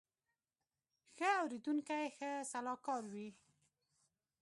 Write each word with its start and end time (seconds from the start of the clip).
ښه 1.15 1.29
اورېدونکی 1.41 2.03
ښه 2.17 2.29
سلاکار 2.51 3.03
وي 3.13 3.29